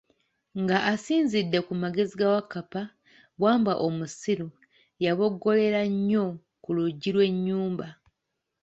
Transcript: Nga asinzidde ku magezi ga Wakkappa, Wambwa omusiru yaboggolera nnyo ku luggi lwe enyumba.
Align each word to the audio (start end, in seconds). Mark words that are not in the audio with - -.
Nga 0.61 0.77
asinzidde 0.91 1.59
ku 1.67 1.73
magezi 1.81 2.13
ga 2.19 2.27
Wakkappa, 2.33 2.81
Wambwa 3.41 3.73
omusiru 3.87 4.47
yaboggolera 5.03 5.81
nnyo 5.91 6.25
ku 6.63 6.69
luggi 6.77 7.09
lwe 7.15 7.25
enyumba. 7.31 7.87